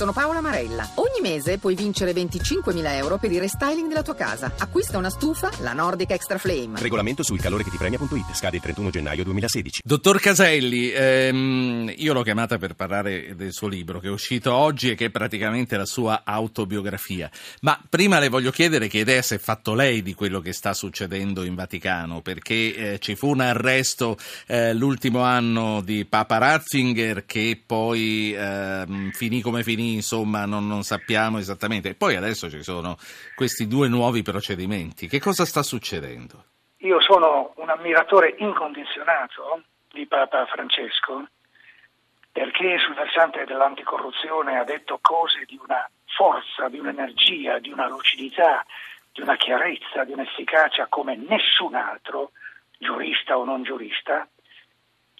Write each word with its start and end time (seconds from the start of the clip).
Sono 0.00 0.14
Paola 0.14 0.40
Marella. 0.40 0.88
Ogni 0.94 1.20
mese 1.20 1.58
puoi 1.58 1.74
vincere 1.74 2.12
25.000 2.12 2.94
euro 2.94 3.18
per 3.18 3.30
il 3.32 3.38
restyling 3.38 3.86
della 3.86 4.00
tua 4.00 4.14
casa. 4.14 4.50
Acquista 4.56 4.96
una 4.96 5.10
stufa, 5.10 5.50
la 5.58 5.74
Nordic 5.74 6.12
Extra 6.12 6.38
Flame. 6.38 6.80
Regolamento 6.80 7.22
sul 7.22 7.38
calore 7.38 7.64
che 7.64 7.68
ti 7.68 7.76
premia.it. 7.76 8.32
Scade 8.32 8.56
il 8.56 8.62
31 8.62 8.88
gennaio 8.88 9.24
2016. 9.24 9.82
Dottor 9.84 10.18
Caselli, 10.18 10.90
ehm, 10.90 11.92
io 11.98 12.14
l'ho 12.14 12.22
chiamata 12.22 12.56
per 12.56 12.76
parlare 12.76 13.34
del 13.36 13.52
suo 13.52 13.68
libro 13.68 14.00
che 14.00 14.06
è 14.06 14.10
uscito 14.10 14.54
oggi 14.54 14.88
e 14.88 14.94
che 14.94 15.04
è 15.04 15.10
praticamente 15.10 15.76
la 15.76 15.84
sua 15.84 16.22
autobiografia. 16.24 17.30
Ma 17.60 17.78
prima 17.86 18.18
le 18.20 18.30
voglio 18.30 18.52
chiedere 18.52 18.88
che 18.88 19.00
idea 19.00 19.20
si 19.20 19.34
è 19.34 19.38
fatto 19.38 19.74
lei 19.74 20.00
di 20.00 20.14
quello 20.14 20.40
che 20.40 20.54
sta 20.54 20.72
succedendo 20.72 21.42
in 21.42 21.54
Vaticano, 21.54 22.22
perché 22.22 22.54
eh, 22.94 22.98
ci 23.00 23.16
fu 23.16 23.28
un 23.28 23.40
arresto 23.40 24.16
eh, 24.46 24.72
l'ultimo 24.72 25.20
anno 25.20 25.82
di 25.82 26.06
Papa 26.06 26.38
Ratzinger 26.38 27.26
che 27.26 27.60
poi 27.66 28.32
ehm, 28.34 29.10
finì 29.10 29.42
come 29.42 29.62
finì 29.62 29.89
insomma 29.94 30.44
non, 30.46 30.66
non, 30.66 30.82
sappiamo 30.82 31.38
esattamente. 31.38 31.94
Poi 31.94 32.16
adesso 32.16 32.48
ci 32.48 32.62
sono 32.62 32.96
questi 33.34 33.66
due 33.66 33.88
nuovi 33.88 34.22
procedimenti. 34.22 35.08
Che 35.08 35.20
cosa 35.20 35.44
sta 35.44 35.62
succedendo? 35.62 36.44
Io 36.78 37.00
sono 37.00 37.52
un 37.56 37.68
ammiratore 37.68 38.34
incondizionato 38.38 39.62
di 39.92 40.06
Papa 40.06 40.46
Francesco 40.46 41.28
perché 42.32 42.78
sul 42.78 42.94
versante 42.94 43.44
dell'anticorruzione 43.44 44.58
ha 44.58 44.64
detto 44.64 44.98
cose 45.02 45.44
di 45.46 45.58
una 45.62 45.88
forza, 46.06 46.68
di 46.68 46.78
un'energia, 46.78 47.58
di 47.58 47.70
una 47.70 47.88
lucidità, 47.88 48.64
di 49.12 49.20
una 49.20 49.36
chiarezza, 49.36 50.04
di 50.04 50.12
un'efficacia 50.12 50.86
come 50.88 51.16
nessun 51.16 51.74
altro, 51.74 52.30
giurista 52.78 53.36
o 53.36 53.44
non 53.44 53.62
giurista, 53.62 54.26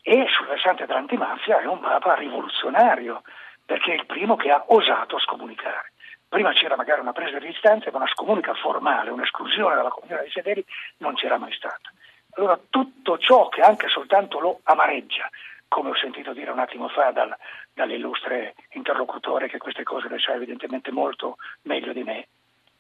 e 0.03 0.27
sul 0.29 0.47
versante 0.47 0.87
dell'antimafia 0.87 1.61
è 1.61 1.67
un 1.67 1.81
Papa 1.81 2.15
rivoluzionario, 2.15 3.23
perché 3.71 3.93
è 3.93 3.95
il 3.95 4.07
primo 4.07 4.35
che 4.35 4.51
ha 4.51 4.65
osato 4.67 5.17
scomunicare. 5.21 5.93
Prima 6.29 6.53
c'era 6.53 6.75
magari 6.75 7.03
una 7.03 7.13
presa 7.13 7.39
di 7.39 7.47
distanza, 7.47 7.89
ma 7.93 7.99
una 7.99 8.09
scomunica 8.09 8.53
formale, 8.55 9.11
un'esclusione 9.11 9.77
dalla 9.77 9.91
comunità 9.91 10.19
dei 10.19 10.31
fedeli 10.31 10.65
non 10.97 11.15
c'era 11.15 11.39
mai 11.39 11.53
stata. 11.53 11.89
Allora 12.33 12.59
tutto 12.69 13.17
ciò 13.19 13.49
che 13.49 13.61
anche 13.61 13.87
soltanto 13.87 14.41
lo 14.41 14.59
amareggia, 14.65 15.31
come 15.69 15.91
ho 15.91 15.95
sentito 15.95 16.33
dire 16.33 16.51
un 16.51 16.59
attimo 16.59 16.89
fa 16.89 17.13
dal, 17.13 17.33
dall'illustre 17.73 18.57
interlocutore 18.71 19.49
che 19.49 19.59
queste 19.59 19.85
cose 19.85 20.09
le 20.09 20.19
sa 20.19 20.35
evidentemente 20.35 20.91
molto 20.91 21.37
meglio 21.63 21.93
di 21.93 22.03
me, 22.03 22.27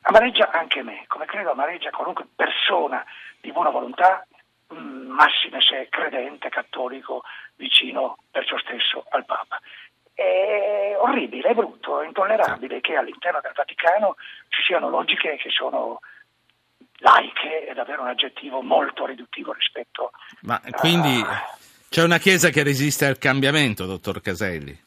amareggia 0.02 0.50
anche 0.50 0.83
me, 0.83 1.05
come 1.06 1.27
credo 1.27 1.52
amareggia 1.52 1.91
qualunque 1.91 2.27
persona 2.34 3.05
di 3.41 3.52
buona 3.52 3.70
volontà, 3.70 4.27
mm, 4.74 5.08
massime 5.08 5.61
se 5.61 5.86
credente, 5.88 6.48
cattolico, 6.48 7.22
vicino 7.55 8.16
perciò 8.28 8.58
stesso 8.58 9.05
al 9.11 9.24
Papa 9.24 9.61
è 10.20 10.94
orribile, 10.98 11.48
è 11.48 11.54
brutto, 11.54 12.02
è 12.02 12.06
intollerabile 12.06 12.82
che 12.82 12.94
all'interno 12.94 13.40
del 13.40 13.52
Vaticano 13.54 14.16
ci 14.48 14.62
siano 14.62 14.90
logiche 14.90 15.36
che 15.36 15.48
sono 15.48 16.00
laiche, 16.98 17.64
è 17.64 17.72
davvero 17.72 18.02
un 18.02 18.08
aggettivo 18.08 18.60
molto 18.60 19.06
riduttivo 19.06 19.54
rispetto 19.54 20.10
Ma 20.42 20.60
quindi 20.77 21.22
a... 21.24 21.56
c'è 21.88 22.02
una 22.02 22.18
Chiesa 22.18 22.50
che 22.50 22.62
resiste 22.62 23.06
al 23.06 23.16
cambiamento, 23.16 23.86
dottor 23.86 24.20
Caselli? 24.20 24.78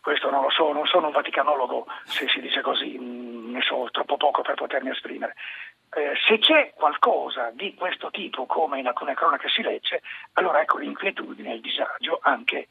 Questo 0.00 0.30
non 0.30 0.44
lo 0.44 0.50
so, 0.50 0.72
non 0.72 0.86
sono 0.86 1.08
un 1.08 1.12
vaticanologo, 1.12 1.86
se 2.04 2.26
si 2.28 2.40
dice 2.40 2.62
così, 2.62 2.96
mm, 2.98 3.52
ne 3.52 3.60
so 3.60 3.86
troppo 3.90 4.16
poco 4.16 4.40
per 4.40 4.54
potermi 4.54 4.88
esprimere. 4.88 5.34
Eh, 5.92 6.14
se 6.26 6.38
c'è 6.38 6.72
qualcosa 6.74 7.50
di 7.52 7.74
questo 7.74 8.10
tipo, 8.10 8.46
come 8.46 8.78
in 8.78 8.86
alcune 8.86 9.12
cronache 9.12 9.50
si 9.50 9.60
legge, 9.60 10.00
allora 10.34 10.62
ecco 10.62 10.78
l'inquietudine 10.78 11.50
e 11.50 11.54
il 11.56 11.60
disagio 11.60 12.18
anche 12.22 12.68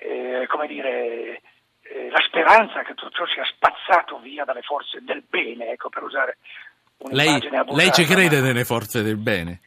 eh, 0.00 0.46
come 0.46 0.66
dire, 0.66 1.40
eh, 1.82 2.10
la 2.10 2.22
speranza 2.26 2.82
che 2.82 2.94
tutto 2.94 3.10
ciò 3.10 3.26
sia 3.26 3.44
spazzato 3.44 4.18
via 4.18 4.44
dalle 4.44 4.62
forze 4.62 5.00
del 5.02 5.22
bene, 5.28 5.70
ecco, 5.72 5.88
per 5.88 6.02
usare 6.02 6.38
un'immagine 6.98 7.50
lei, 7.50 7.60
abusata. 7.60 7.82
Lei 7.82 7.92
ci 7.92 8.04
crede 8.04 8.40
nelle 8.40 8.64
forze 8.64 9.02
del 9.02 9.16
bene? 9.16 9.60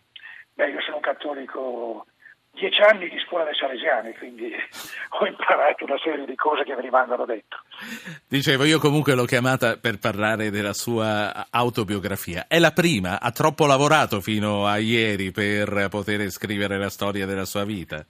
Beh, 0.54 0.70
io 0.70 0.82
sono 0.82 0.98
un 0.98 1.02
cattolico 1.02 2.06
dieci 2.52 2.82
anni 2.82 3.10
di 3.10 3.20
scuola 3.26 3.44
dei 3.44 3.56
Salesiani, 3.56 4.14
quindi 4.18 4.52
ho 5.20 5.26
imparato 5.26 5.86
una 5.86 5.98
serie 6.04 6.26
di 6.26 6.36
cose 6.36 6.64
che 6.64 6.76
mi 6.76 6.82
rimangono 6.82 7.26
dentro. 7.26 7.62
Dicevo, 8.28 8.64
io 8.64 8.80
comunque 8.80 9.14
l'ho 9.14 9.26
chiamata 9.26 9.78
per 9.78 10.00
parlare 10.00 10.50
della 10.50 10.74
sua 10.74 11.48
autobiografia. 11.52 12.46
È 12.48 12.58
la 12.58 12.72
prima, 12.72 13.20
ha 13.20 13.32
troppo 13.32 13.66
lavorato 13.66 14.22
fino 14.22 14.66
a 14.66 14.78
ieri 14.78 15.32
per 15.32 15.88
poter 15.90 16.30
scrivere 16.30 16.78
la 16.78 16.90
storia 16.90 17.26
della 17.26 17.46
sua 17.46 17.66
vita 17.66 18.06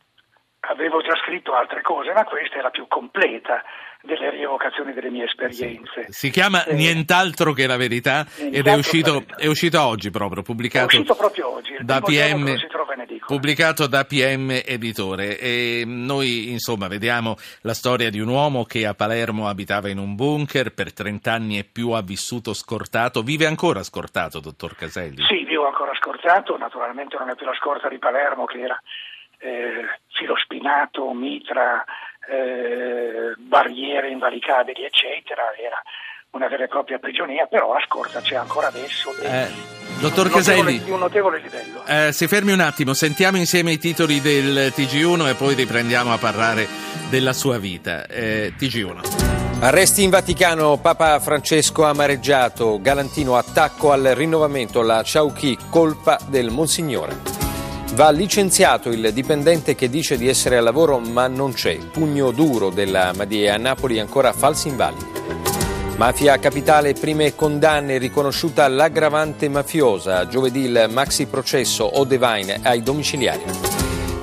avevo 0.74 1.02
già 1.02 1.16
scritto 1.24 1.54
altre 1.54 1.82
cose, 1.82 2.12
ma 2.12 2.24
questa 2.24 2.60
è 2.60 2.62
la 2.62 2.70
più 2.70 2.86
completa 2.88 3.64
delle 4.02 4.32
rievocazioni 4.32 4.92
delle 4.92 5.10
mie 5.10 5.26
esperienze. 5.26 6.04
Sì. 6.08 6.12
Si 6.12 6.30
chiama 6.30 6.66
eh, 6.66 6.74
Nient'altro 6.74 7.54
che 7.54 7.66
la 7.68 7.78
verità 7.78 8.26
ed 8.38 8.68
è 8.68 8.74
uscito, 8.74 9.24
è 9.38 9.48
uscito, 9.48 9.82
oggi 9.82 10.10
proprio, 10.10 10.42
pubblicato, 10.42 10.96
è 10.96 11.00
uscito 11.00 11.16
proprio 11.16 11.54
oggi, 11.54 11.78
da 11.80 12.02
PM, 12.02 12.54
pubblicato 13.26 13.88
da 13.88 14.04
PM 14.04 14.62
Editore. 14.66 15.40
E 15.40 15.84
noi 15.86 16.52
insomma 16.52 16.90
vediamo 16.90 17.38
la 17.62 17.74
storia 17.74 18.10
di 18.10 18.20
un 18.20 18.28
uomo 18.28 18.66
che 18.66 18.86
a 18.86 18.94
Palermo 18.94 19.48
abitava 19.48 19.88
in 19.88 20.00
un 20.00 20.16
bunker, 20.16 20.74
per 20.74 20.92
30 20.92 21.32
anni 21.32 21.58
e 21.58 21.64
più 21.64 21.92
ha 21.92 22.02
vissuto 22.02 22.54
scortato, 22.54 23.22
vive 23.22 23.46
ancora 23.46 23.84
scortato, 23.84 24.42
dottor 24.42 24.76
Caselli? 24.76 25.24
Sì, 25.30 25.46
vivo 25.46 25.66
ancora 25.66 25.94
scortato, 25.96 26.58
naturalmente 26.58 27.16
non 27.18 27.30
è 27.30 27.36
più 27.36 27.46
la 27.46 27.56
scorta 27.56 27.88
di 27.88 28.00
Palermo 28.00 28.44
che 28.44 28.60
era 28.60 28.82
eh, 29.44 29.86
filo 30.14 30.36
spinato, 30.38 31.12
mitra, 31.14 31.84
eh, 32.30 33.34
barriere 33.38 34.10
invalicabili, 34.10 34.86
eccetera, 34.86 35.54
era 35.58 35.82
una 36.32 36.48
vera 36.48 36.64
e 36.64 36.68
propria 36.68 36.98
prigionia, 36.98 37.46
però 37.46 37.74
a 37.74 37.82
Scorza 37.86 38.22
c'è 38.22 38.36
ancora 38.36 38.68
adesso. 38.68 39.12
Eh, 39.22 39.48
dottor 40.00 40.32
Caselli, 40.32 40.82
di 40.82 40.90
un 40.90 41.00
notevole 41.00 41.40
livello. 41.40 41.84
Eh, 41.86 42.12
si 42.12 42.28
fermi 42.28 42.54
un 42.54 42.62
attimo, 42.62 42.94
sentiamo 42.94 43.38
insieme 43.38 43.74
i 43.74 43.78
titoli 43.78 44.20
del 44.20 44.72
TG1 44.76 45.30
e 45.30 45.36
poi 45.36 45.54
riprendiamo 45.54 46.12
a 46.12 46.18
parlare 46.18 46.68
della 47.10 47.34
sua 47.34 47.60
vita. 47.60 48.08
Eh, 48.08 48.54
TG1. 48.58 49.60
Arresti 49.60 50.04
in 50.04 50.10
Vaticano, 50.10 50.78
Papa 50.78 51.20
Francesco 51.20 51.86
amareggiato, 51.86 52.82
Galantino 52.82 53.38
attacco 53.38 53.92
al 53.92 54.04
rinnovamento, 54.04 54.82
la 54.82 55.04
Ciauchi 55.04 55.58
colpa 55.70 56.18
del 56.28 56.50
Monsignore. 56.50 57.33
Va 57.94 58.10
licenziato 58.10 58.90
il 58.90 59.14
dipendente 59.14 59.76
che 59.76 59.88
dice 59.88 60.18
di 60.18 60.28
essere 60.28 60.58
al 60.58 60.64
lavoro 60.64 60.98
ma 60.98 61.28
non 61.28 61.54
c'è. 61.54 61.78
Pugno 61.78 62.32
duro 62.32 62.72
della 62.72 63.14
Madia 63.16 63.54
a 63.54 63.58
Napoli 63.58 64.00
ancora 64.00 64.34
falsi 64.34 64.70
invalidi. 64.70 65.06
Mafia 65.98 66.40
Capitale, 66.40 66.94
prime 66.94 67.36
condanne, 67.36 68.00
riconosciuta 68.00 68.68
l'aggravante 68.68 69.48
mafiosa. 69.48 70.28
Giovedì 70.28 70.62
il 70.62 70.88
maxi 70.90 71.28
processo 71.28 72.00
Odevine 72.00 72.62
ai 72.64 72.82
domiciliari. 72.82 73.44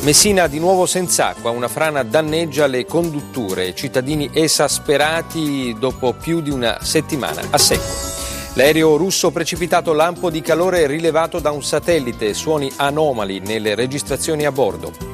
Messina 0.01 0.49
di 0.49 0.59
nuovo 0.59 0.87
senza 0.87 1.29
acqua, 1.29 1.51
una 1.51 1.69
frana 1.69 2.03
danneggia 2.03 2.67
le 2.67 2.85
condutture, 2.87 3.73
cittadini 3.77 4.31
esasperati 4.33 5.77
dopo 5.79 6.13
più 6.13 6.41
di 6.41 6.51
una 6.51 6.79
settimana 6.83 7.41
a 7.51 7.59
secco. 7.59 8.20
L'aereo 8.61 8.99
russo 8.99 9.31
precipitato 9.31 9.95
lampo 9.95 10.29
di 10.29 10.43
calore 10.43 10.87
rilevato 10.87 11.39
da 11.41 11.51
un 11.51 11.63
satellite, 11.63 12.35
suoni 12.35 12.71
anomali 12.77 13.39
nelle 13.41 13.75
registrazioni 13.75 14.45
a 14.45 14.53
bordo. 14.53 15.10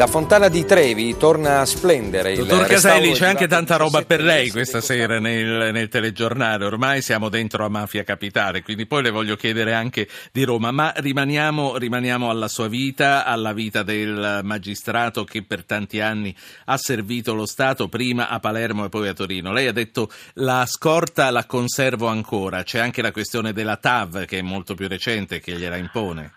La 0.00 0.06
fontana 0.06 0.48
di 0.48 0.64
Trevi 0.64 1.14
torna 1.18 1.60
a 1.60 1.66
splendere. 1.66 2.34
Dottor 2.34 2.66
Caselli, 2.66 3.12
c'è 3.12 3.26
anche 3.26 3.46
tanta 3.46 3.76
roba 3.76 4.00
per 4.02 4.22
lei 4.22 4.48
questa 4.48 4.80
sera 4.80 5.20
nel, 5.20 5.72
nel, 5.74 5.88
telegiornale. 5.88 6.64
Ormai 6.64 7.02
siamo 7.02 7.28
dentro 7.28 7.66
a 7.66 7.68
Mafia 7.68 8.02
Capitale, 8.02 8.62
quindi 8.62 8.86
poi 8.86 9.02
le 9.02 9.10
voglio 9.10 9.36
chiedere 9.36 9.74
anche 9.74 10.08
di 10.32 10.44
Roma. 10.44 10.70
Ma 10.70 10.90
rimaniamo, 10.96 11.76
rimaniamo 11.76 12.30
alla 12.30 12.48
sua 12.48 12.66
vita, 12.66 13.26
alla 13.26 13.52
vita 13.52 13.82
del 13.82 14.40
magistrato 14.42 15.24
che 15.24 15.44
per 15.44 15.66
tanti 15.66 16.00
anni 16.00 16.34
ha 16.64 16.78
servito 16.78 17.34
lo 17.34 17.44
Stato, 17.44 17.88
prima 17.88 18.30
a 18.30 18.40
Palermo 18.40 18.86
e 18.86 18.88
poi 18.88 19.08
a 19.08 19.12
Torino. 19.12 19.52
Lei 19.52 19.66
ha 19.66 19.72
detto 19.72 20.08
la 20.36 20.64
scorta 20.64 21.30
la 21.30 21.44
conservo 21.44 22.06
ancora. 22.06 22.62
C'è 22.62 22.78
anche 22.78 23.02
la 23.02 23.12
questione 23.12 23.52
della 23.52 23.76
TAV 23.76 24.24
che 24.24 24.38
è 24.38 24.42
molto 24.42 24.72
più 24.74 24.88
recente 24.88 25.40
che 25.40 25.52
gliela 25.52 25.76
impone. 25.76 26.32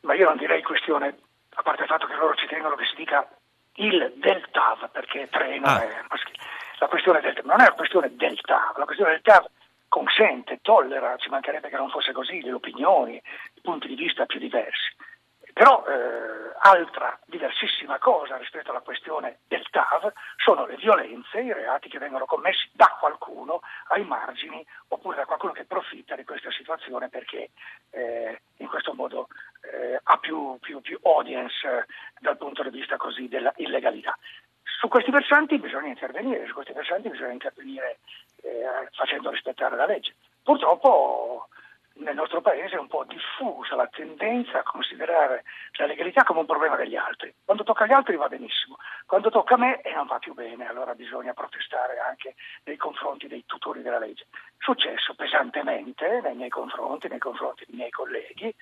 Ma 0.00 0.14
io 0.14 0.24
non 0.24 0.38
direi 0.38 0.62
questione 0.62 1.14
a 1.54 1.62
parte 1.62 1.82
il 1.82 1.88
fatto 1.88 2.06
che 2.06 2.14
loro 2.14 2.34
ci 2.34 2.46
tengono 2.46 2.74
che 2.76 2.86
si 2.86 2.96
dica 2.96 3.28
il 3.76 4.12
del 4.16 4.44
TAV, 4.50 4.90
perché 4.90 5.28
treno 5.30 5.66
ah. 5.66 5.82
è 5.82 6.04
maschile. 6.08 6.38
La 6.78 6.88
questione 6.88 7.20
del, 7.20 7.40
non 7.44 7.60
è 7.60 7.66
una 7.66 7.72
questione 7.72 8.14
del 8.14 8.40
TAV, 8.40 8.76
la 8.76 8.84
questione 8.84 9.12
del 9.12 9.22
TAV 9.22 9.46
consente, 9.88 10.58
tollera, 10.60 11.16
ci 11.16 11.28
mancherebbe 11.28 11.68
che 11.68 11.76
non 11.76 11.88
fosse 11.88 12.12
così, 12.12 12.42
le 12.42 12.52
opinioni, 12.52 13.14
i 13.54 13.60
punti 13.60 13.86
di 13.86 13.94
vista 13.94 14.26
più 14.26 14.40
diversi. 14.40 14.92
Però 15.52 15.84
eh, 15.86 16.52
altra 16.58 17.16
diversissima 17.26 17.98
cosa 17.98 18.36
rispetto 18.36 18.70
alla 18.70 18.80
questione 18.80 19.38
del 19.46 19.64
TAV 19.70 20.12
sono 20.36 20.66
le 20.66 20.74
violenze, 20.74 21.38
i 21.38 21.52
reati 21.52 21.88
che 21.88 22.00
vengono 22.00 22.24
commessi 22.24 22.68
da 22.72 22.96
qualcuno 22.98 23.60
ai 23.88 24.04
margini 24.04 24.66
oppure 24.88 25.16
da 25.16 25.26
qualcuno 25.26 25.52
che 25.52 25.60
approfitta 25.60 26.16
di 26.16 26.24
questa 26.24 26.50
situazione 26.50 27.08
perché 27.08 27.50
eh, 27.90 28.40
in 28.56 28.66
questo 28.66 28.94
modo 28.94 29.28
eh, 29.72 30.00
ha 30.02 30.16
più, 30.18 30.58
più, 30.60 30.80
più 30.80 30.98
audience 31.02 31.66
eh, 31.66 31.84
dal 32.20 32.36
punto 32.36 32.62
di 32.62 32.70
vista 32.70 32.96
così 32.96 33.28
della 33.28 33.52
illegalità. 33.56 34.16
su 34.80 34.88
questi 34.88 35.10
versanti 35.10 35.58
bisogna 35.58 35.88
intervenire, 35.88 36.46
su 36.46 36.54
questi 36.54 36.72
versanti 36.72 37.08
bisogna 37.08 37.32
intervenire 37.32 37.98
eh, 38.42 38.88
facendo 38.92 39.30
rispettare 39.30 39.76
la 39.76 39.86
legge. 39.86 40.14
Purtroppo 40.42 41.48
nel 41.96 42.14
nostro 42.14 42.40
paese 42.40 42.74
è 42.74 42.78
un 42.78 42.88
po' 42.88 43.04
diffusa 43.04 43.76
la 43.76 43.86
tendenza 43.86 44.58
a 44.58 44.62
considerare 44.62 45.44
la 45.72 45.86
legalità 45.86 46.24
come 46.24 46.40
un 46.40 46.46
problema 46.46 46.76
degli 46.76 46.96
altri. 46.96 47.32
Quando 47.44 47.62
tocca 47.62 47.84
agli 47.84 47.92
altri 47.92 48.16
va 48.16 48.26
benissimo, 48.28 48.76
quando 49.06 49.30
tocca 49.30 49.54
a 49.54 49.58
me 49.58 49.80
e 49.80 49.92
non 49.94 50.06
va 50.06 50.18
più 50.18 50.34
bene, 50.34 50.66
allora 50.66 50.94
bisogna 50.94 51.32
protestare 51.32 51.98
anche 51.98 52.34
nei 52.64 52.76
confronti 52.76 53.28
dei 53.28 53.44
tutori 53.46 53.82
della 53.82 53.98
legge. 53.98 54.26
Successo 54.58 55.14
pesantemente 55.14 56.20
nei 56.22 56.34
miei 56.34 56.50
confronti, 56.50 57.08
nei 57.08 57.18
confronti 57.18 57.64
dei 57.66 57.76
miei 57.76 57.90
colleghi, 57.90 58.52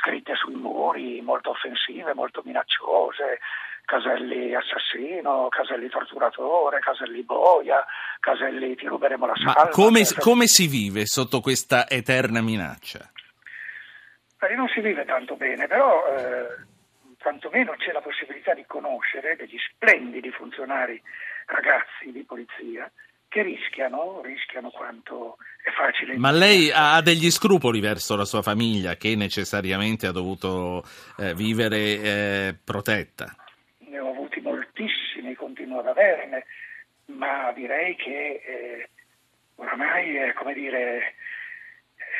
scritte 0.00 0.34
sui 0.34 0.54
muri 0.54 1.20
molto 1.20 1.50
offensive, 1.50 2.14
molto 2.14 2.42
minacciose, 2.44 3.40
Caselli 3.88 4.54
assassino, 4.54 5.48
Caselli 5.48 5.88
torturatore, 5.88 6.78
Caselli 6.78 7.22
boia, 7.22 7.82
Caselli 8.20 8.76
ti 8.76 8.86
ruberemo 8.86 9.24
la 9.24 9.32
salva. 9.34 9.64
Ma 9.64 9.68
come, 9.70 10.04
come 10.18 10.46
si 10.46 10.66
vive 10.66 11.06
sotto 11.06 11.40
questa 11.40 11.88
eterna 11.88 12.42
minaccia? 12.42 13.10
Eh, 14.40 14.54
non 14.54 14.68
si 14.68 14.80
vive 14.80 15.06
tanto 15.06 15.36
bene, 15.36 15.66
però 15.66 16.04
eh, 16.06 16.66
tantomeno 17.16 17.72
c'è 17.78 17.92
la 17.92 18.02
possibilità 18.02 18.52
di 18.52 18.66
conoscere 18.66 19.36
degli 19.36 19.56
splendidi 19.56 20.30
funzionari 20.32 21.00
ragazzi 21.46 22.12
di 22.12 22.24
polizia 22.24 22.92
che 23.26 23.40
rischiano, 23.40 24.20
rischiano 24.22 24.68
quanto 24.68 25.38
è 25.64 25.70
facile. 25.70 26.18
Ma 26.18 26.30
lei 26.30 26.70
ha 26.74 27.00
degli 27.00 27.30
scrupoli 27.30 27.80
verso 27.80 28.16
la 28.16 28.26
sua 28.26 28.42
famiglia 28.42 28.96
che 28.96 29.16
necessariamente 29.16 30.06
ha 30.06 30.12
dovuto 30.12 30.84
eh, 31.16 31.32
vivere 31.32 31.78
eh, 31.78 32.56
protetta? 32.62 33.34
Ad 35.76 35.86
averne, 35.86 36.46
ma 37.06 37.52
direi 37.52 37.96
che 37.96 38.42
eh, 38.44 38.88
oramai 39.56 40.16
è 40.16 40.32
come 40.32 40.54
dire, 40.54 40.98
eh, 40.98 41.14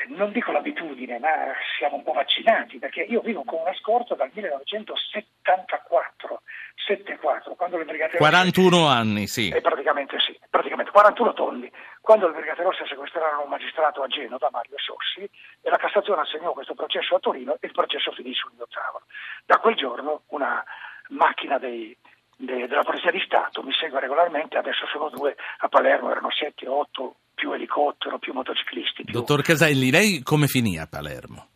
non 0.08 0.32
dico 0.32 0.50
l'abitudine, 0.52 1.18
ma 1.18 1.52
siamo 1.78 1.96
un 1.96 2.02
po' 2.02 2.12
vaccinati, 2.12 2.78
perché 2.78 3.02
io 3.02 3.20
vivo 3.20 3.44
con 3.44 3.60
una 3.60 3.74
scorta 3.74 4.14
dal 4.14 4.30
1974, 4.32 6.40
74, 6.86 7.54
quando 7.54 7.76
le 7.76 7.84
Brigate 7.84 8.16
Rosse... 8.18 8.30
41 8.30 8.86
anni, 8.86 9.26
sì. 9.26 9.48
Eh, 9.48 9.60
praticamente 9.60 10.18
sì, 10.20 10.38
praticamente 10.48 10.90
41 10.90 11.34
tonni. 11.34 11.70
Quando 12.00 12.28
le 12.28 12.34
Brigate 12.34 12.62
Rosse 12.62 12.86
sequestrarono 12.86 13.42
un 13.42 13.50
magistrato 13.50 14.02
a 14.02 14.06
Genova, 14.06 14.48
Mario 14.50 14.78
Sossi, 14.78 15.28
e 15.60 15.70
la 15.70 15.76
Cassazione 15.76 16.22
assegnò 16.22 16.52
questo 16.52 16.74
processo 16.74 17.16
a 17.16 17.20
Torino 17.20 17.58
e 17.60 17.66
il 17.66 17.72
processo 17.72 18.10
finì 18.12 18.32
sul 18.32 18.52
mio 18.56 18.66
tavolo. 18.70 19.04
Da 19.44 19.58
quel 19.58 19.76
giorno 19.76 20.22
una 20.28 20.64
macchina 21.08 21.58
dei, 21.58 21.94
de, 22.02 22.07
della 22.38 22.84
Polizia 22.84 23.10
di 23.10 23.20
Stato, 23.20 23.62
mi 23.62 23.72
segue 23.72 23.98
regolarmente, 23.98 24.56
adesso 24.56 24.86
sono 24.86 25.08
due, 25.10 25.34
a 25.58 25.68
Palermo 25.68 26.10
erano 26.10 26.30
sette, 26.30 26.68
otto, 26.68 27.16
più 27.34 27.52
elicottero, 27.52 28.18
più 28.18 28.32
motociclisti. 28.32 29.04
Più... 29.04 29.12
Dottor 29.12 29.42
Caselli, 29.42 29.90
lei 29.90 30.22
come 30.22 30.46
finì 30.46 30.78
a 30.78 30.86
Palermo? 30.86 31.48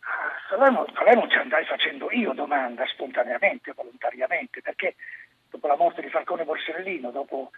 A 0.00 0.56
Palermo, 0.56 0.86
Palermo 0.92 1.28
ci 1.28 1.36
andai 1.36 1.66
facendo 1.66 2.10
io 2.10 2.32
domanda 2.32 2.84
spontaneamente, 2.86 3.72
volontariamente, 3.72 4.62
perché 4.62 4.96
dopo 5.50 5.66
la 5.66 5.76
morte 5.76 6.00
di 6.00 6.08
Falcone 6.08 6.44
Borsellino, 6.44 7.10
dopo 7.10 7.50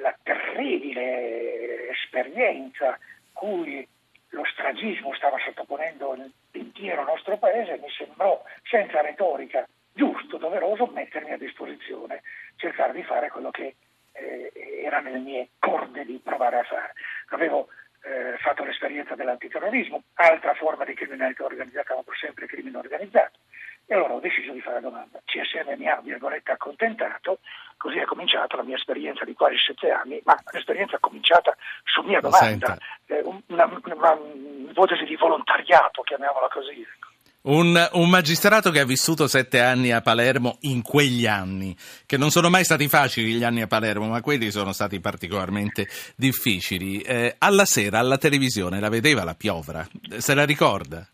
la 0.00 0.16
terribile 0.22 1.90
esperienza 1.90 2.98
cui 3.32 3.86
lo 4.30 4.42
stragismo 4.52 5.14
stava 5.14 5.36
sottoponendo 5.44 6.16
l'intero 6.52 7.04
nostro 7.04 7.36
paese, 7.36 7.78
mi 7.78 7.90
sembrò 7.96 8.42
senza 8.62 9.02
retorica 9.02 9.66
giusto, 9.94 10.36
doveroso 10.36 10.86
mettermi 10.86 11.32
a 11.32 11.38
disposizione, 11.38 12.22
cercare 12.56 12.92
di 12.92 13.02
fare 13.04 13.30
quello 13.30 13.50
che 13.50 13.76
eh, 14.12 14.52
era 14.84 15.00
nelle 15.00 15.18
mie 15.18 15.48
corde 15.58 16.04
di 16.04 16.20
provare 16.22 16.58
a 16.58 16.64
fare. 16.64 16.92
Avevo 17.28 17.68
eh, 18.02 18.36
fatto 18.38 18.64
l'esperienza 18.64 19.14
dell'antiterrorismo, 19.14 20.02
altra 20.14 20.54
forma 20.54 20.84
di 20.84 20.94
criminalità 20.94 21.44
organizzata, 21.44 21.94
ma 21.94 22.02
pur 22.02 22.16
sempre 22.16 22.46
crimine 22.46 22.76
organizzato. 22.76 23.38
E 23.86 23.94
allora 23.94 24.14
ho 24.14 24.20
deciso 24.20 24.52
di 24.52 24.60
fare 24.60 24.76
la 24.76 24.88
domanda. 24.88 25.20
CSM 25.24 25.74
mi 25.76 25.88
ha, 25.88 26.00
virgolette, 26.02 26.52
accontentato, 26.52 27.40
così 27.76 27.98
è 27.98 28.04
cominciata 28.04 28.56
la 28.56 28.62
mia 28.62 28.76
esperienza 28.76 29.24
di 29.24 29.34
quasi 29.34 29.56
sette 29.58 29.90
anni, 29.90 30.20
ma 30.24 30.36
l'esperienza 30.52 30.96
è 30.96 31.00
cominciata 31.00 31.54
su 31.84 32.00
mia 32.02 32.20
domanda, 32.20 32.78
eh, 33.06 33.22
una, 33.46 33.80
una, 33.84 34.12
un'ipotesi 34.12 35.04
di 35.04 35.16
volontariato, 35.16 36.02
chiamiamola 36.02 36.48
così. 36.48 36.80
Ecco. 36.80 37.13
Un, 37.46 37.90
un, 37.92 38.08
magistrato 38.08 38.70
che 38.70 38.80
ha 38.80 38.86
vissuto 38.86 39.26
sette 39.26 39.60
anni 39.60 39.92
a 39.92 40.00
Palermo 40.00 40.56
in 40.60 40.80
quegli 40.80 41.26
anni, 41.26 41.76
che 42.06 42.16
non 42.16 42.30
sono 42.30 42.48
mai 42.48 42.64
stati 42.64 42.88
facili 42.88 43.34
gli 43.34 43.44
anni 43.44 43.60
a 43.60 43.66
Palermo, 43.66 44.06
ma 44.06 44.22
quelli 44.22 44.50
sono 44.50 44.72
stati 44.72 44.98
particolarmente 44.98 45.86
difficili. 46.16 47.02
Eh, 47.02 47.34
alla 47.36 47.66
sera, 47.66 47.98
alla 47.98 48.16
televisione, 48.16 48.80
la 48.80 48.88
vedeva 48.88 49.24
la 49.24 49.34
piovra? 49.34 49.86
Se 50.16 50.32
la 50.32 50.46
ricorda? 50.46 51.06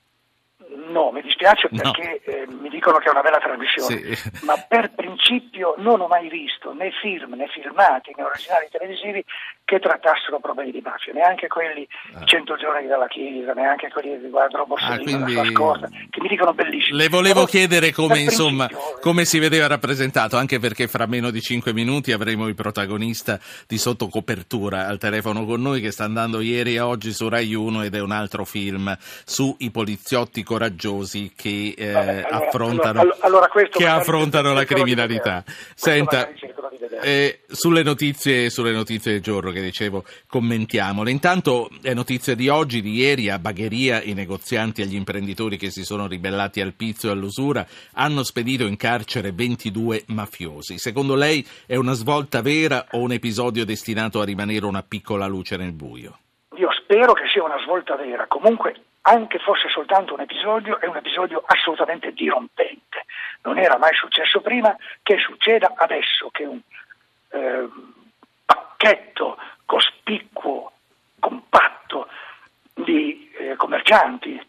No, 0.90 1.10
mi 1.10 1.20
dispiace 1.22 1.68
perché 1.68 2.22
no. 2.24 2.32
eh, 2.32 2.46
mi 2.46 2.68
dicono 2.68 2.98
che 2.98 3.08
è 3.08 3.10
una 3.10 3.22
bella 3.22 3.38
trasmissione, 3.38 4.14
sì. 4.14 4.30
ma 4.46 4.54
per 4.68 4.92
principio 4.92 5.74
non 5.78 6.00
ho 6.00 6.06
mai 6.06 6.28
visto 6.28 6.72
né 6.72 6.90
film 7.00 7.34
né 7.34 7.48
filmati 7.48 8.12
né 8.16 8.22
originali 8.22 8.68
televisivi 8.70 9.24
che 9.70 9.78
trattassero 9.78 10.40
problemi 10.40 10.72
di 10.72 10.80
mafia, 10.82 11.12
neanche 11.12 11.46
quelli 11.46 11.86
ah. 12.14 12.24
100 12.24 12.56
giorni 12.56 12.88
dalla 12.88 13.06
Chiesa, 13.06 13.52
neanche 13.52 13.88
quelli 13.88 14.10
che 14.10 14.18
riguardano 14.24 14.66
Borsellino, 14.66 15.00
ah, 15.00 15.22
quindi... 15.22 15.34
la 15.34 15.42
sua 15.44 15.52
scorsa, 15.52 15.88
che 16.10 16.20
mi 16.20 16.26
dicono 16.26 16.52
bellissimi. 16.52 16.96
Le 16.96 17.08
volevo 17.08 17.34
Però, 17.34 17.46
chiedere 17.46 17.92
come, 17.92 18.18
insomma, 18.18 18.68
come 19.00 19.24
si 19.24 19.38
vedeva 19.38 19.68
rappresentato, 19.68 20.36
anche 20.36 20.58
perché 20.58 20.88
fra 20.88 21.06
meno 21.06 21.30
di 21.30 21.40
5 21.40 21.72
minuti 21.72 22.10
avremo 22.10 22.48
il 22.48 22.56
protagonista 22.56 23.38
di 23.68 23.78
sottocopertura 23.78 24.88
al 24.88 24.98
telefono 24.98 25.44
con 25.44 25.62
noi 25.62 25.80
che 25.80 25.92
sta 25.92 26.02
andando 26.02 26.40
ieri 26.40 26.74
e 26.74 26.80
oggi 26.80 27.12
su 27.12 27.28
Rai 27.28 27.54
1 27.54 27.84
ed 27.84 27.94
è 27.94 28.00
un 28.00 28.10
altro 28.10 28.44
film 28.44 28.92
sui 28.98 29.70
poliziotti 29.70 30.42
coraggiosi 30.42 31.32
che 31.36 31.74
eh, 31.76 31.92
Vabbè, 31.92 32.08
allora, 32.08 32.46
affrontano, 32.48 33.00
allora, 33.00 33.16
allora 33.20 33.48
che 33.70 33.86
affrontano 33.86 34.52
la 34.52 34.64
criminalità. 34.64 35.44
Senta, 35.76 36.28
eh, 37.02 37.40
sulle, 37.46 37.82
notizie, 37.82 38.50
sulle 38.50 38.72
notizie 38.72 39.12
del 39.12 39.20
giorno 39.20 39.50
che 39.50 39.59
dicevo, 39.60 40.04
commentiamole. 40.28 41.10
Intanto 41.10 41.68
è 41.82 41.94
notizia 41.94 42.34
di 42.34 42.48
oggi, 42.48 42.80
di 42.80 42.94
ieri, 42.94 43.30
a 43.30 43.38
Bagheria 43.38 44.02
i 44.02 44.14
negozianti 44.14 44.82
e 44.82 44.86
gli 44.86 44.94
imprenditori 44.94 45.56
che 45.56 45.70
si 45.70 45.84
sono 45.84 46.06
ribellati 46.06 46.60
al 46.60 46.74
pizzo 46.74 47.08
e 47.08 47.10
all'usura 47.10 47.66
hanno 47.94 48.22
spedito 48.22 48.64
in 48.64 48.76
carcere 48.76 49.32
22 49.32 50.04
mafiosi. 50.08 50.78
Secondo 50.78 51.14
lei 51.14 51.46
è 51.66 51.76
una 51.76 51.92
svolta 51.92 52.42
vera 52.42 52.86
o 52.92 53.00
un 53.00 53.12
episodio 53.12 53.64
destinato 53.64 54.20
a 54.20 54.24
rimanere 54.24 54.66
una 54.66 54.82
piccola 54.82 55.26
luce 55.26 55.56
nel 55.56 55.72
buio? 55.72 56.18
Io 56.56 56.70
spero 56.72 57.12
che 57.12 57.26
sia 57.32 57.42
una 57.42 57.58
svolta 57.62 57.96
vera. 57.96 58.26
Comunque 58.26 58.74
anche 59.02 59.38
fosse 59.38 59.68
soltanto 59.68 60.14
un 60.14 60.20
episodio, 60.20 60.78
è 60.80 60.86
un 60.86 60.96
episodio 60.96 61.42
assolutamente 61.46 62.12
dirompente. 62.12 63.04
Non 63.42 63.58
era 63.58 63.78
mai 63.78 63.94
successo 63.94 64.40
prima 64.40 64.76
che 65.02 65.16
succeda 65.18 65.72
adesso, 65.76 66.28
che 66.30 66.44
un 66.44 66.60
eh, 67.30 67.68
pacchetto 68.80 69.36
cospicuo, 69.66 70.72
compatto 71.18 72.08
di 72.72 73.30
eh, 73.38 73.56
commercianti 73.56 74.40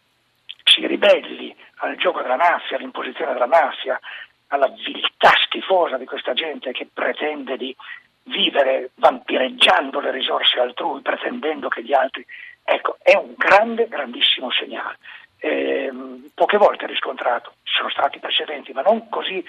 si 0.64 0.86
ribelli 0.86 1.54
al 1.76 1.96
gioco 1.96 2.22
della 2.22 2.36
mafia, 2.36 2.78
all'imposizione 2.78 3.34
della 3.34 3.46
mafia, 3.46 4.00
alla 4.48 4.68
viltà 4.68 5.32
schifosa 5.44 5.98
di 5.98 6.06
questa 6.06 6.32
gente 6.32 6.72
che 6.72 6.88
pretende 6.90 7.58
di 7.58 7.76
vivere 8.24 8.90
vampireggiando 8.94 10.00
le 10.00 10.12
risorse 10.12 10.58
altrui, 10.58 11.02
pretendendo 11.02 11.68
che 11.68 11.82
gli 11.82 11.92
altri... 11.92 12.24
Ecco, 12.64 12.96
è 13.02 13.16
un 13.16 13.34
grande, 13.36 13.88
grandissimo 13.88 14.50
segnale. 14.50 14.96
Eh, 15.38 15.90
poche 16.32 16.56
volte 16.56 16.86
riscontrato, 16.86 17.54
ci 17.64 17.74
sono 17.74 17.90
stati 17.90 18.20
precedenti, 18.20 18.72
ma 18.72 18.82
non 18.82 19.08
così 19.08 19.44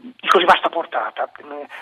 di 0.00 0.28
così 0.28 0.44
vasta 0.44 0.68
portata. 0.68 1.30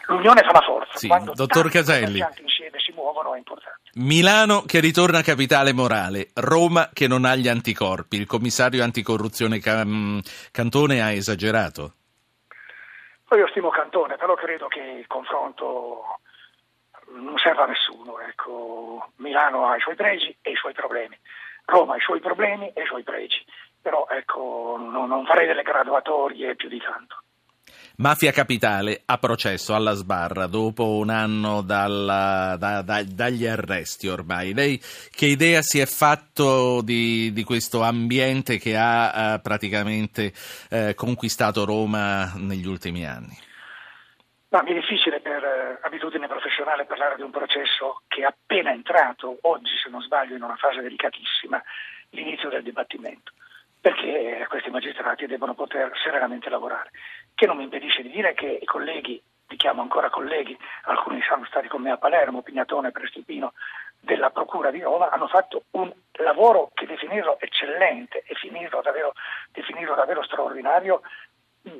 L'unione 0.06 0.42
fa 0.42 0.52
la 0.52 0.60
forza. 0.60 0.98
Sì, 0.98 1.06
Quando 1.06 1.32
dottor 1.34 1.70
Caselli. 1.70 2.24
insieme 2.40 2.78
si 2.78 2.92
muovono 2.92 3.34
è 3.34 3.38
importante. 3.38 3.90
Milano 3.94 4.62
che 4.62 4.80
ritorna 4.80 5.22
capitale 5.22 5.72
morale, 5.72 6.30
Roma 6.34 6.90
che 6.92 7.06
non 7.06 7.24
ha 7.24 7.34
gli 7.34 7.48
anticorpi. 7.48 8.16
Il 8.16 8.26
commissario 8.26 8.82
anticorruzione 8.82 9.58
Cam... 9.58 10.20
Cantone 10.50 11.02
ha 11.02 11.10
esagerato? 11.12 11.92
Io 13.36 13.46
stimo 13.48 13.68
Cantone, 13.68 14.16
però 14.16 14.34
credo 14.34 14.68
che 14.68 14.80
il 14.80 15.06
confronto 15.06 16.20
non 17.12 17.36
serve 17.36 17.62
a 17.62 17.66
nessuno. 17.66 18.18
Ecco, 18.20 19.10
Milano 19.16 19.68
ha 19.68 19.76
i 19.76 19.80
suoi 19.80 19.94
pregi 19.94 20.34
e 20.40 20.52
i 20.52 20.56
suoi 20.56 20.72
problemi. 20.72 21.16
Roma 21.66 21.94
ha 21.94 21.96
i 21.96 22.00
suoi 22.00 22.20
problemi 22.20 22.72
e 22.72 22.82
i 22.82 22.86
suoi 22.86 23.02
pregi. 23.02 23.44
Però 23.80 24.06
ecco, 24.08 24.76
non, 24.78 25.08
non 25.08 25.26
farei 25.26 25.46
delle 25.46 25.62
graduatorie 25.62 26.56
più 26.56 26.68
di 26.68 26.80
tanto. 26.80 27.22
Mafia 28.00 28.30
Capitale 28.30 29.02
a 29.06 29.18
processo 29.18 29.74
alla 29.74 29.92
sbarra 29.94 30.46
dopo 30.46 30.98
un 30.98 31.10
anno 31.10 31.62
dalla, 31.62 32.54
da, 32.56 32.80
da, 32.80 33.02
dagli 33.02 33.44
arresti 33.44 34.06
ormai. 34.06 34.54
Lei 34.54 34.78
che 35.10 35.26
idea 35.26 35.62
si 35.62 35.80
è 35.80 35.84
fatto 35.84 36.80
di, 36.80 37.32
di 37.32 37.42
questo 37.42 37.82
ambiente 37.82 38.58
che 38.58 38.76
ha 38.76 39.34
eh, 39.34 39.40
praticamente 39.40 40.32
eh, 40.70 40.94
conquistato 40.94 41.64
Roma 41.64 42.34
negli 42.36 42.68
ultimi 42.68 43.04
anni? 43.04 43.36
Ma 44.50 44.62
mi 44.62 44.70
è 44.70 44.74
difficile 44.74 45.18
per 45.18 45.42
eh, 45.42 45.80
abitudine 45.82 46.28
professionale 46.28 46.84
parlare 46.84 47.16
di 47.16 47.22
un 47.22 47.32
processo 47.32 48.02
che 48.06 48.20
è 48.20 48.26
appena 48.26 48.70
entrato, 48.70 49.38
oggi 49.40 49.74
se 49.82 49.90
non 49.90 50.02
sbaglio, 50.02 50.36
in 50.36 50.44
una 50.44 50.54
fase 50.54 50.82
delicatissima, 50.82 51.60
l'inizio 52.10 52.48
del 52.48 52.62
dibattimento, 52.62 53.32
perché 53.80 54.46
questi 54.48 54.70
magistrati 54.70 55.26
devono 55.26 55.54
poter 55.54 55.90
serenamente 56.00 56.48
lavorare, 56.48 56.92
che 57.38 57.46
non 57.46 57.56
mi 57.56 57.62
impedisce 57.62 58.02
di 58.02 58.10
dire 58.10 58.34
che 58.34 58.58
i 58.60 58.64
colleghi, 58.64 59.22
li 59.46 59.56
chiamo 59.56 59.80
ancora 59.80 60.10
colleghi, 60.10 60.58
alcuni 60.86 61.22
sono 61.22 61.44
stati 61.44 61.68
con 61.68 61.80
me 61.80 61.92
a 61.92 61.96
Palermo, 61.96 62.42
Pignatone, 62.42 62.90
Prestipino, 62.90 63.52
della 64.00 64.30
Procura 64.30 64.72
di 64.72 64.80
Roma, 64.80 65.10
hanno 65.10 65.28
fatto 65.28 65.66
un 65.72 65.88
lavoro 66.14 66.72
che 66.74 66.84
definirlo 66.86 67.38
eccellente 67.38 68.24
e 68.26 68.34
davvero, 68.82 69.12
definirlo 69.52 69.94
davvero 69.94 70.24
straordinario 70.24 71.02
mh, 71.62 71.70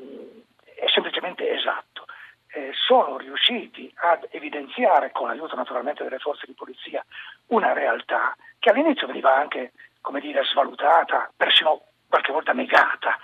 è 0.76 0.86
semplicemente 0.92 1.50
esatto 1.50 2.06
eh, 2.50 2.70
sono 2.72 3.18
riusciti 3.18 3.92
ad 3.96 4.28
evidenziare, 4.30 5.10
con 5.10 5.26
l'aiuto 5.26 5.56
naturalmente 5.56 6.04
delle 6.04 6.20
forze 6.20 6.46
di 6.46 6.54
polizia, 6.54 7.04
una 7.48 7.72
realtà 7.72 8.36
che 8.60 8.70
all'inizio 8.70 9.08
veniva 9.08 9.34
anche, 9.34 9.72
come 10.00 10.20
dire, 10.20 10.44
svalutata, 10.44 11.30
persino 11.36 11.82
qualche 12.08 12.32
volta 12.32 12.52
negata. 12.52 13.18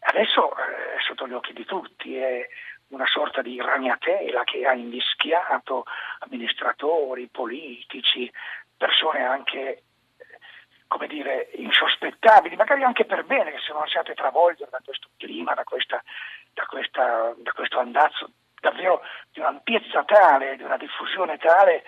Adesso 0.00 0.54
eh, 1.28 1.34
è 1.34 1.34
sotto 1.34 1.34
gli 1.34 1.34
occhi 1.34 1.52
di 1.52 1.64
tutti, 1.64 2.16
è 2.16 2.48
una 2.88 3.06
sorta 3.06 3.42
di 3.42 3.60
ragnatela 3.60 4.44
che 4.44 4.66
ha 4.66 4.72
invischiato 4.72 5.84
amministratori, 6.20 7.28
politici, 7.28 8.30
persone 8.76 9.24
anche 9.24 9.82
come 10.88 11.06
dire, 11.06 11.50
insospettabili, 11.56 12.56
magari 12.56 12.82
anche 12.82 13.04
per 13.04 13.24
bene, 13.24 13.50
che 13.50 13.58
si 13.58 13.64
sono 13.64 13.80
lasciate 13.80 14.14
travolgere 14.14 14.70
da 14.70 14.80
questo 14.82 15.08
clima, 15.18 15.52
da, 15.52 15.62
questa, 15.62 16.02
da, 16.54 16.64
questa, 16.64 17.34
da 17.36 17.52
questo 17.52 17.78
andazzo 17.78 18.30
davvero 18.58 19.02
di 19.30 19.40
un'ampiezza 19.40 20.02
tale, 20.04 20.56
di 20.56 20.62
una 20.62 20.78
diffusione 20.78 21.36
tale, 21.36 21.84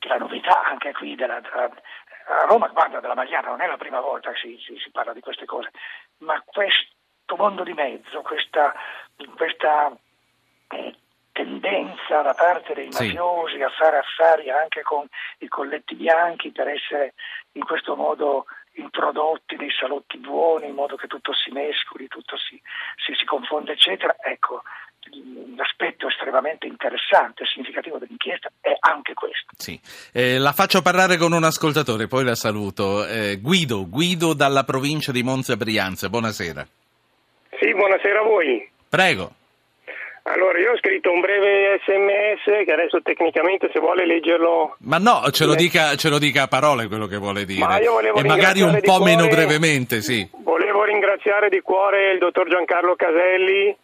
che 0.00 0.08
la 0.08 0.18
novità 0.18 0.64
anche 0.64 0.92
qui 0.92 1.14
della, 1.14 1.38
della 1.38 1.70
a 2.26 2.46
Roma, 2.46 2.68
guarda, 2.68 3.00
della 3.00 3.14
Magliana 3.14 3.48
non 3.48 3.60
è 3.60 3.66
la 3.66 3.76
prima 3.76 4.00
volta 4.00 4.32
che 4.32 4.38
si, 4.38 4.58
si, 4.58 4.78
si, 4.78 4.90
parla 4.90 5.12
di 5.12 5.20
queste 5.20 5.44
cose, 5.44 5.70
ma 6.18 6.42
questo 6.44 6.93
mondo 7.36 7.64
di 7.64 7.72
mezzo, 7.72 8.22
questa, 8.22 8.74
questa 9.36 9.90
eh, 10.68 10.94
tendenza 11.32 12.22
da 12.22 12.34
parte 12.34 12.74
dei 12.74 12.88
mafiosi 12.88 13.56
sì. 13.56 13.62
a 13.62 13.70
fare 13.70 13.98
affari 13.98 14.50
anche 14.50 14.82
con 14.82 15.06
i 15.38 15.48
colletti 15.48 15.94
bianchi 15.94 16.52
per 16.52 16.68
essere 16.68 17.14
in 17.52 17.64
questo 17.64 17.96
modo 17.96 18.46
introdotti 18.74 19.56
nei 19.56 19.70
salotti 19.70 20.18
buoni 20.18 20.66
in 20.66 20.74
modo 20.74 20.96
che 20.96 21.06
tutto 21.06 21.32
si 21.32 21.50
mescoli, 21.50 22.08
tutto 22.08 22.36
si, 22.36 22.60
si, 23.04 23.14
si 23.14 23.24
confonde, 23.24 23.72
eccetera. 23.72 24.16
Ecco, 24.20 24.62
l'aspetto 25.56 26.08
estremamente 26.08 26.66
interessante 26.66 27.42
e 27.42 27.46
significativo 27.46 27.98
dell'inchiesta 27.98 28.50
è 28.60 28.74
anche 28.80 29.14
questo. 29.14 29.52
Sì. 29.56 29.78
Eh, 30.12 30.38
la 30.38 30.52
faccio 30.52 30.82
parlare 30.82 31.16
con 31.16 31.32
un 31.32 31.44
ascoltatore, 31.44 32.06
poi 32.06 32.24
la 32.24 32.34
saluto. 32.34 33.06
Eh, 33.06 33.38
Guido, 33.40 33.88
Guido 33.88 34.34
dalla 34.34 34.64
provincia 34.64 35.12
di 35.12 35.22
Monza 35.22 35.56
Brianza, 35.56 36.08
buonasera. 36.08 36.83
Buonasera 37.74 38.20
a 38.20 38.22
voi. 38.22 38.68
Prego. 38.88 39.30
Allora, 40.26 40.58
io 40.58 40.72
ho 40.72 40.76
scritto 40.78 41.12
un 41.12 41.20
breve 41.20 41.80
sms 41.84 42.64
che 42.64 42.72
adesso 42.72 43.02
tecnicamente 43.02 43.68
se 43.72 43.78
vuole 43.78 44.06
leggerlo... 44.06 44.76
Ma 44.78 44.96
no, 44.96 45.28
ce 45.30 45.44
lo 45.44 45.54
dica, 45.54 45.96
ce 45.96 46.08
lo 46.08 46.18
dica 46.18 46.44
a 46.44 46.48
parole 46.48 46.86
quello 46.86 47.06
che 47.06 47.18
vuole 47.18 47.44
dire. 47.44 47.66
Ma 47.66 47.78
io 47.78 47.92
volevo 47.92 48.18
e 48.18 48.24
magari 48.24 48.62
un 48.62 48.80
po' 48.80 48.96
cuore, 48.96 49.04
meno 49.04 49.28
brevemente, 49.28 50.00
sì. 50.00 50.26
Volevo 50.42 50.84
ringraziare 50.84 51.50
di 51.50 51.60
cuore 51.60 52.12
il 52.12 52.18
dottor 52.18 52.48
Giancarlo 52.48 52.94
Caselli 52.96 53.76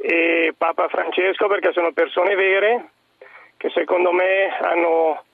e 0.00 0.54
Papa 0.56 0.88
Francesco 0.88 1.48
perché 1.48 1.72
sono 1.72 1.92
persone 1.92 2.34
vere 2.34 2.88
che 3.58 3.68
secondo 3.74 4.10
me 4.12 4.56
hanno, 4.62 5.24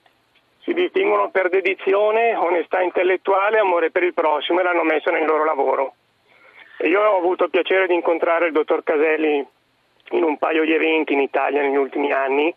si 0.63 0.73
distinguono 0.73 1.29
per 1.29 1.47
dedizione, 1.47 2.35
onestà 2.35 2.81
intellettuale, 2.81 3.59
amore 3.59 3.89
per 3.89 4.03
il 4.03 4.13
prossimo 4.13 4.59
e 4.59 4.63
l'hanno 4.63 4.83
messo 4.83 5.11
nel 5.11 5.25
loro 5.25 5.45
lavoro. 5.45 5.93
Io 6.83 7.01
ho 7.01 7.17
avuto 7.17 7.45
il 7.45 7.49
piacere 7.49 7.87
di 7.87 7.93
incontrare 7.93 8.47
il 8.47 8.51
dottor 8.51 8.83
Caselli 8.83 9.45
in 10.11 10.23
un 10.23 10.37
paio 10.37 10.65
di 10.65 10.73
eventi 10.73 11.13
in 11.13 11.21
Italia 11.21 11.61
negli 11.61 11.77
ultimi 11.77 12.11
anni 12.11 12.53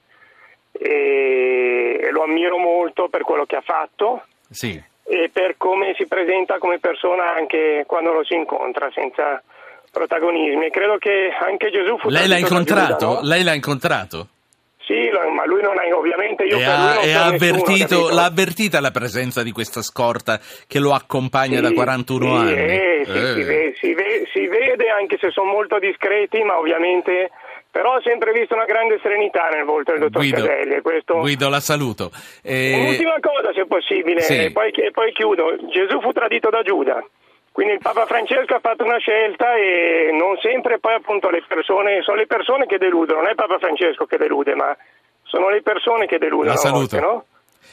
e 0.72 2.08
lo 2.10 2.22
ammiro 2.22 2.58
molto 2.58 3.08
per 3.08 3.22
quello 3.22 3.46
che 3.46 3.56
ha 3.56 3.62
fatto 3.62 4.22
sì. 4.50 4.80
e 5.04 5.30
per 5.32 5.56
come 5.56 5.94
si 5.96 6.06
presenta 6.06 6.58
come 6.58 6.78
persona 6.78 7.34
anche 7.34 7.84
quando 7.86 8.12
lo 8.12 8.24
si 8.24 8.34
incontra 8.34 8.90
senza 8.92 9.42
protagonismi 9.90 10.66
e 10.66 10.70
credo 10.70 10.98
che 10.98 11.30
anche 11.40 11.70
Gesù 11.70 11.96
fu 11.98 12.10
Lei 12.10 12.28
l'ha 12.28 12.38
incontrato? 12.38 13.06
Giuda, 13.06 13.20
no? 13.20 13.20
Lei 13.22 13.42
l'ha 13.42 13.54
incontrato? 13.54 14.28
Sì, 14.88 15.10
ma 15.34 15.44
lui 15.44 15.60
non 15.60 15.76
ha, 15.76 15.82
ovviamente 15.94 16.44
io 16.44 16.56
e 16.56 16.64
ha, 16.64 17.02
e 17.02 17.12
ha 17.12 17.26
avvertito, 17.26 17.94
nessuno, 17.94 18.08
l'ha 18.08 18.24
avvertita 18.24 18.80
la 18.80 18.90
presenza 18.90 19.42
di 19.42 19.52
questa 19.52 19.82
scorta 19.82 20.40
che 20.66 20.78
lo 20.78 20.94
accompagna 20.94 21.56
sì, 21.56 21.62
da 21.62 21.72
41 21.72 22.24
sì, 22.24 22.32
anni? 22.32 22.52
Eh, 22.52 23.02
sì, 23.04 23.10
eh. 23.10 23.32
Si, 23.34 23.42
vede, 23.42 23.74
si, 23.78 23.92
vede, 23.92 24.28
si, 24.32 24.46
vede, 24.46 24.88
anche 24.88 25.18
se 25.20 25.30
sono 25.30 25.52
molto 25.52 25.78
discreti, 25.78 26.42
ma 26.42 26.58
ovviamente 26.58 27.28
però 27.70 27.96
ho 27.96 28.00
sempre 28.00 28.32
visto 28.32 28.54
una 28.54 28.64
grande 28.64 28.98
serenità 29.02 29.50
nel 29.52 29.64
volto 29.64 29.92
del 29.92 30.00
dottor 30.00 30.22
Guido, 30.22 30.46
Caselli. 30.46 30.80
Questo... 30.80 31.18
Guido, 31.18 31.48
la 31.50 31.60
saluto. 31.60 32.10
E... 32.42 32.74
Un'ultima 32.80 33.20
cosa, 33.20 33.52
se 33.52 33.66
possibile, 33.66 34.26
e 34.26 34.50
poi, 34.52 34.70
e 34.70 34.90
poi 34.90 35.12
chiudo. 35.12 35.54
Gesù 35.68 36.00
fu 36.00 36.12
tradito 36.12 36.48
da 36.48 36.62
Giuda. 36.62 37.04
Quindi 37.58 37.74
il 37.74 37.82
Papa 37.82 38.06
Francesco 38.06 38.54
ha 38.54 38.60
fatto 38.60 38.84
una 38.84 38.98
scelta 38.98 39.56
e 39.56 40.12
non 40.12 40.38
sempre 40.40 40.78
poi 40.78 40.94
appunto 40.94 41.28
le 41.28 41.42
persone, 41.44 42.02
sono 42.02 42.16
le 42.16 42.28
persone 42.28 42.66
che 42.66 42.78
deludono, 42.78 43.18
non 43.18 43.30
è 43.30 43.34
Papa 43.34 43.58
Francesco 43.58 44.06
che 44.06 44.16
delude, 44.16 44.54
ma 44.54 44.76
sono 45.24 45.50
le 45.50 45.60
persone 45.60 46.06
che 46.06 46.18
deludono. 46.18 46.50
La 46.50 46.56
saluto. 46.56 46.96
Volte, 46.96 47.00
no? 47.00 47.24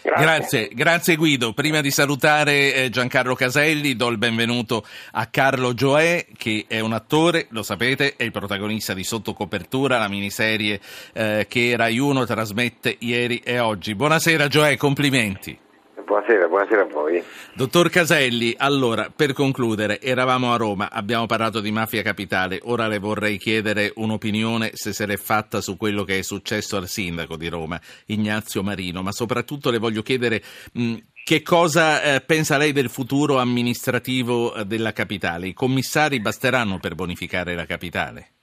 Grazie. 0.01 0.25
Grazie. 0.25 0.69
grazie, 0.73 1.15
Guido. 1.17 1.53
Prima 1.53 1.81
di 1.81 1.91
salutare 1.91 2.73
eh, 2.73 2.89
Giancarlo 2.89 3.35
Caselli, 3.35 3.95
do 3.95 4.09
il 4.09 4.17
benvenuto 4.17 4.83
a 5.11 5.27
Carlo 5.27 5.75
Gioè, 5.75 6.25
che 6.35 6.65
è 6.67 6.79
un 6.79 6.93
attore, 6.93 7.45
lo 7.49 7.61
sapete, 7.61 8.15
è 8.17 8.23
il 8.23 8.31
protagonista 8.31 8.95
di 8.95 9.03
Sottocopertura, 9.03 9.99
la 9.99 10.09
miniserie 10.09 10.79
eh, 11.13 11.45
che 11.47 11.75
Rai 11.77 11.99
1 11.99 12.25
trasmette 12.25 12.95
ieri 13.01 13.39
e 13.45 13.59
oggi. 13.59 13.93
Buonasera 13.93 14.47
Gioè, 14.47 14.77
complimenti. 14.77 15.59
Buonasera, 16.05 16.47
buonasera 16.47 16.81
a 16.81 16.85
voi. 16.85 17.23
Dottor 17.55 17.89
Caselli, 17.89 18.53
allora, 18.55 19.11
per 19.13 19.33
concludere, 19.33 19.99
eravamo 19.99 20.53
a 20.53 20.57
Roma, 20.57 20.91
abbiamo 20.91 21.25
parlato 21.25 21.61
di 21.61 21.71
mafia 21.71 22.03
capitale, 22.03 22.59
ora 22.63 22.87
le 22.87 22.99
vorrei 22.99 23.37
chiedere 23.37 23.91
un'opinione 23.95 24.71
se 24.73 24.93
se 24.93 25.07
l'è 25.07 25.17
fatta 25.17 25.61
su 25.61 25.77
quello 25.77 26.03
che 26.03 26.19
è 26.19 26.21
successo 26.21 26.77
al 26.77 26.87
sindaco 26.87 27.35
di 27.35 27.49
Roma, 27.49 27.81
Ignazio 28.05 28.61
Marino, 28.61 29.01
ma 29.01 29.11
soprattutto 29.11 29.71
le 29.71 29.79
voglio 29.79 30.03
chiedere 30.03 30.43
mh, 30.73 30.95
che 31.23 31.41
cosa 31.41 32.03
eh, 32.03 32.21
pensa 32.21 32.57
lei 32.57 32.71
del 32.71 32.89
futuro 32.89 33.39
amministrativo 33.39 34.53
eh, 34.53 34.65
della 34.65 34.93
capitale? 34.93 35.47
I 35.47 35.53
commissari 35.53 36.19
basteranno 36.19 36.77
per 36.77 36.93
bonificare 36.93 37.55
la 37.55 37.65
capitale? 37.65 38.34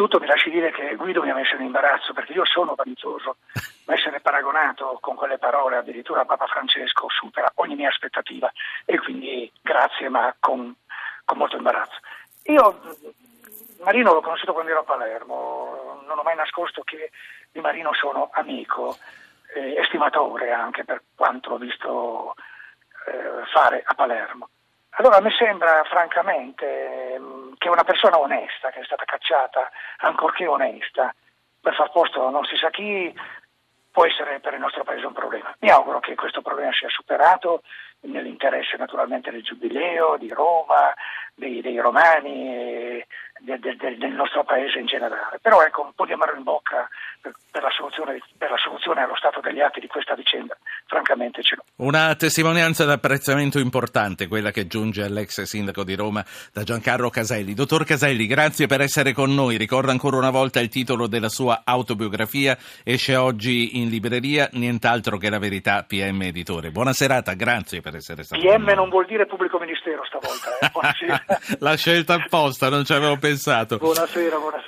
Innanzitutto 0.00 0.24
mi 0.24 0.32
lasci 0.32 0.48
dire 0.48 0.70
che 0.70 0.96
Guido 0.96 1.22
mi 1.22 1.28
ha 1.28 1.34
messo 1.34 1.56
in 1.56 1.60
imbarazzo 1.60 2.14
perché 2.14 2.32
io 2.32 2.46
sono 2.46 2.74
vanitoso, 2.74 3.36
ma 3.84 3.92
essere 3.92 4.20
paragonato 4.20 4.96
con 4.98 5.14
quelle 5.14 5.36
parole 5.36 5.76
addirittura 5.76 6.22
a 6.22 6.24
Papa 6.24 6.46
Francesco 6.46 7.10
supera 7.10 7.52
ogni 7.56 7.74
mia 7.74 7.90
aspettativa 7.90 8.50
e 8.86 8.98
quindi 8.98 9.52
grazie 9.60 10.08
ma 10.08 10.34
con, 10.40 10.74
con 11.26 11.36
molto 11.36 11.56
imbarazzo. 11.56 11.98
Io 12.44 12.80
Marino 13.84 14.14
l'ho 14.14 14.22
conosciuto 14.22 14.54
quando 14.54 14.70
ero 14.70 14.80
a 14.80 14.84
Palermo, 14.84 16.00
non 16.06 16.18
ho 16.18 16.22
mai 16.22 16.34
nascosto 16.34 16.80
che 16.80 17.10
di 17.52 17.60
Marino 17.60 17.92
sono 17.92 18.30
amico, 18.32 18.96
eh, 19.54 19.74
estimatore 19.74 20.50
anche 20.50 20.82
per 20.82 21.02
quanto 21.14 21.50
ho 21.50 21.58
visto 21.58 22.36
eh, 23.06 23.44
fare 23.52 23.82
a 23.84 23.92
Palermo. 23.92 24.48
Allora 24.92 25.20
mi 25.20 25.30
sembra 25.32 25.84
francamente 25.84 27.20
che 27.60 27.68
una 27.68 27.84
persona 27.84 28.18
onesta, 28.18 28.70
che 28.70 28.80
è 28.80 28.84
stata 28.84 29.04
cacciata, 29.04 29.70
ancorché 29.98 30.46
onesta, 30.46 31.14
per 31.60 31.74
far 31.74 31.90
posto 31.90 32.26
a 32.26 32.30
non 32.30 32.46
si 32.46 32.56
sa 32.56 32.70
chi, 32.70 33.14
può 33.90 34.06
essere 34.06 34.40
per 34.40 34.54
il 34.54 34.60
nostro 34.60 34.82
Paese 34.82 35.04
un 35.04 35.12
problema. 35.12 35.54
Mi 35.58 35.68
auguro 35.68 36.00
che 36.00 36.14
questo 36.14 36.40
problema 36.40 36.72
sia 36.72 36.88
superato 36.88 37.60
nell'interesse 38.00 38.78
naturalmente 38.78 39.30
del 39.30 39.42
Giubileo, 39.42 40.16
di 40.16 40.30
Roma, 40.30 40.94
dei, 41.34 41.60
dei 41.60 41.78
romani 41.78 42.48
e 42.48 43.06
del, 43.40 43.60
del, 43.60 43.76
del, 43.76 44.12
nostro 44.12 44.42
Paese 44.42 44.78
in 44.78 44.86
generale. 44.86 45.38
Però 45.42 45.60
ecco 45.60 45.82
un 45.82 45.92
po' 45.92 46.06
di 46.06 46.12
amaro 46.12 46.36
in 46.36 46.42
bocca 46.42 46.88
per, 47.20 47.34
per, 47.50 47.62
la 47.62 47.70
per, 48.38 48.50
la 48.50 48.56
soluzione, 48.56 49.02
allo 49.02 49.16
stato 49.16 49.40
degli 49.40 49.60
atti 49.60 49.80
di 49.80 49.86
questa 49.86 50.14
vicenda, 50.14 50.56
francamente 50.90 51.42
ce 51.42 51.54
l'ho. 51.54 51.64
Una 51.76 52.14
testimonianza 52.16 52.84
d'apprezzamento 52.84 53.60
importante, 53.60 54.26
quella 54.26 54.50
che 54.50 54.66
giunge 54.66 55.04
all'ex 55.04 55.42
sindaco 55.42 55.84
di 55.84 55.94
Roma 55.94 56.24
da 56.52 56.64
Giancarlo 56.64 57.08
Caselli. 57.08 57.54
Dottor 57.54 57.84
Caselli, 57.84 58.26
grazie 58.26 58.66
per 58.66 58.80
essere 58.80 59.12
con 59.12 59.32
noi. 59.32 59.56
Ricordo 59.56 59.92
ancora 59.92 60.16
una 60.16 60.30
volta 60.30 60.58
il 60.60 60.68
titolo 60.68 61.06
della 61.06 61.28
sua 61.28 61.62
autobiografia, 61.64 62.58
esce 62.82 63.14
oggi 63.14 63.78
in 63.78 63.88
libreria, 63.88 64.48
nient'altro 64.52 65.16
che 65.16 65.30
la 65.30 65.38
verità 65.38 65.84
PM 65.84 66.22
Editore. 66.22 66.70
Buona 66.70 66.92
serata, 66.92 67.34
grazie 67.34 67.80
per 67.80 67.94
essere 67.94 68.24
stato 68.24 68.42
PM 68.42 68.56
con 68.56 68.64
noi. 68.64 68.74
non 68.74 68.88
vuol 68.88 69.06
dire 69.06 69.26
pubblico 69.26 69.58
ministero 69.58 70.02
stavolta. 70.04 70.58
Eh? 70.58 71.56
la 71.60 71.76
scelta 71.76 72.14
apposta, 72.14 72.68
non 72.68 72.84
ci 72.84 72.92
avevo 72.92 73.16
pensato. 73.16 73.78
Buonasera, 73.78 74.36
buonasera. 74.36 74.58